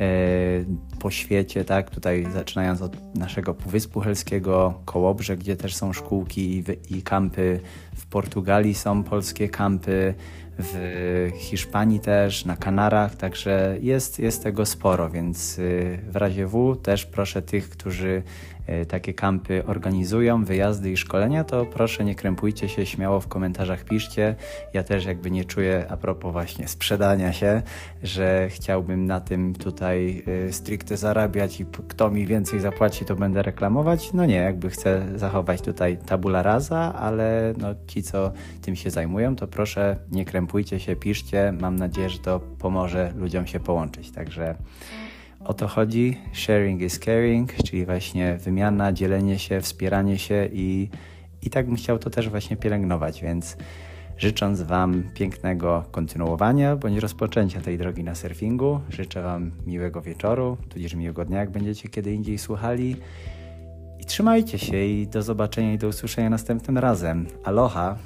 E, 0.00 0.64
po 0.98 1.10
świecie, 1.10 1.64
tak? 1.64 1.90
Tutaj 1.90 2.26
zaczynając 2.32 2.82
od 2.82 3.14
naszego 3.14 3.54
Półwyspu 3.54 4.00
Helskiego, 4.00 4.74
Kołobrzeg, 4.84 5.40
gdzie 5.40 5.56
też 5.56 5.76
są 5.76 5.92
szkółki 5.92 6.64
i, 6.90 6.96
i 6.96 7.02
kampy. 7.02 7.60
W 7.96 8.06
Portugalii 8.06 8.74
są 8.74 9.04
polskie 9.04 9.48
kampy, 9.48 10.14
w 10.58 11.30
Hiszpanii 11.36 12.00
też, 12.00 12.44
na 12.44 12.56
Kanarach, 12.56 13.16
także 13.16 13.76
jest, 13.80 14.18
jest 14.18 14.42
tego 14.42 14.66
sporo, 14.66 15.10
więc 15.10 15.58
y, 15.58 15.98
w 16.08 16.16
razie 16.16 16.46
W 16.46 16.76
też 16.76 17.06
proszę 17.06 17.42
tych, 17.42 17.70
którzy 17.70 18.22
y, 18.82 18.86
takie 18.86 19.14
kampy 19.14 19.66
organizują, 19.66 20.44
wyjazdy 20.44 20.90
i 20.90 20.96
szkolenia, 20.96 21.44
to 21.44 21.66
proszę 21.66 22.04
nie 22.04 22.14
krępujcie 22.14 22.68
się, 22.68 22.86
śmiało 22.86 23.20
w 23.20 23.28
komentarzach 23.28 23.84
piszcie. 23.84 24.34
Ja 24.74 24.82
też 24.82 25.04
jakby 25.04 25.30
nie 25.30 25.44
czuję, 25.44 25.86
a 25.88 25.96
propos 25.96 26.32
właśnie 26.32 26.68
sprzedania 26.68 27.32
się, 27.32 27.62
że 28.02 28.48
chciałbym 28.50 29.06
na 29.06 29.20
tym 29.20 29.54
tutaj 29.54 30.22
y, 30.48 30.52
stricte 30.88 31.06
zarabiać 31.06 31.60
i 31.60 31.66
kto 31.88 32.10
mi 32.10 32.26
więcej 32.26 32.60
zapłaci, 32.60 33.04
to 33.04 33.16
będę 33.16 33.42
reklamować. 33.42 34.12
No 34.12 34.26
nie, 34.26 34.36
jakby 34.36 34.70
chcę 34.70 35.06
zachować 35.16 35.62
tutaj 35.62 35.98
tabula 36.06 36.42
rasa, 36.42 36.94
ale 36.94 37.54
no 37.58 37.68
ci, 37.86 38.02
co 38.02 38.32
tym 38.62 38.76
się 38.76 38.90
zajmują, 38.90 39.36
to 39.36 39.46
proszę 39.46 39.96
nie 40.10 40.24
krępujcie 40.24 40.80
się, 40.80 40.96
piszcie. 40.96 41.52
Mam 41.60 41.76
nadzieję, 41.76 42.10
że 42.10 42.18
to 42.18 42.40
pomoże 42.40 43.12
ludziom 43.16 43.46
się 43.46 43.60
połączyć. 43.60 44.10
Także 44.10 44.54
o 45.44 45.54
to 45.54 45.68
chodzi. 45.68 46.18
Sharing 46.32 46.82
is 46.82 46.98
caring, 46.98 47.54
czyli 47.54 47.86
właśnie 47.86 48.38
wymiana, 48.38 48.92
dzielenie 48.92 49.38
się, 49.38 49.60
wspieranie 49.60 50.18
się 50.18 50.48
i, 50.52 50.88
i 51.42 51.50
tak 51.50 51.66
bym 51.66 51.76
chciał 51.76 51.98
to 51.98 52.10
też 52.10 52.28
właśnie 52.28 52.56
pielęgnować, 52.56 53.22
więc 53.22 53.56
życząc 54.18 54.62
Wam 54.62 55.02
pięknego 55.14 55.84
kontynuowania 55.90 56.76
bądź 56.76 56.98
rozpoczęcia 56.98 57.60
tej 57.60 57.78
drogi 57.78 58.04
na 58.04 58.14
surfingu, 58.14 58.80
życzę 58.90 59.22
Wam 59.22 59.50
miłego 59.66 60.02
wieczoru, 60.02 60.56
tudzież 60.68 60.94
miłego 60.94 61.24
dnia, 61.24 61.38
jak 61.38 61.50
będziecie 61.50 61.88
kiedy 61.88 62.14
indziej 62.14 62.38
słuchali. 62.38 62.96
I 63.98 64.04
trzymajcie 64.04 64.58
się 64.58 64.84
i 64.84 65.06
do 65.06 65.22
zobaczenia 65.22 65.72
i 65.72 65.78
do 65.78 65.88
usłyszenia 65.88 66.30
następnym 66.30 66.78
razem. 66.78 67.26
Aloha! 67.44 67.96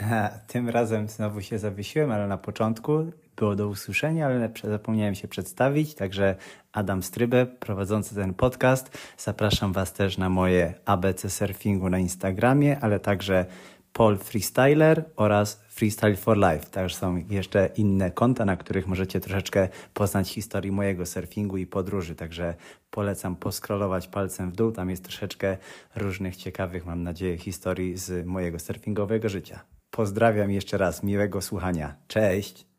Tym 0.46 0.68
razem 0.68 1.08
znowu 1.08 1.40
się 1.40 1.58
zawiesiłem, 1.58 2.10
ale 2.10 2.26
na 2.26 2.38
początku 2.38 3.06
było 3.36 3.56
do 3.56 3.68
usłyszenia, 3.68 4.26
ale 4.26 4.50
zapomniałem 4.64 5.14
się 5.14 5.28
przedstawić. 5.28 5.94
Także 5.94 6.36
Adam 6.72 7.02
Strybę, 7.02 7.46
prowadzący 7.46 8.14
ten 8.14 8.34
podcast. 8.34 8.98
Zapraszam 9.18 9.72
Was 9.72 9.92
też 9.92 10.18
na 10.18 10.28
moje 10.28 10.74
ABC 10.84 11.30
Surfingu 11.30 11.90
na 11.90 11.98
Instagramie, 11.98 12.80
ale 12.80 13.00
także 13.00 13.46
Paul 13.92 14.18
Freestyler 14.18 15.04
oraz 15.16 15.60
Freestyle 15.68 16.16
for 16.16 16.36
Life. 16.36 16.66
Także 16.70 16.96
są 16.96 17.16
jeszcze 17.30 17.70
inne 17.76 18.10
konta, 18.10 18.44
na 18.44 18.56
których 18.56 18.86
możecie 18.86 19.20
troszeczkę 19.20 19.68
poznać 19.94 20.28
historię 20.28 20.72
mojego 20.72 21.06
surfingu 21.06 21.56
i 21.56 21.66
podróży. 21.66 22.14
Także 22.14 22.54
polecam 22.90 23.36
poskrolować 23.36 24.08
palcem 24.08 24.50
w 24.50 24.56
dół. 24.56 24.72
Tam 24.72 24.90
jest 24.90 25.04
troszeczkę 25.04 25.56
różnych 25.96 26.36
ciekawych, 26.36 26.86
mam 26.86 27.02
nadzieję, 27.02 27.38
historii 27.38 27.96
z 27.96 28.26
mojego 28.26 28.58
surfingowego 28.58 29.28
życia. 29.28 29.79
Pozdrawiam 29.90 30.50
jeszcze 30.50 30.78
raz, 30.78 31.02
miłego 31.02 31.42
słuchania. 31.42 31.96
Cześć! 32.08 32.69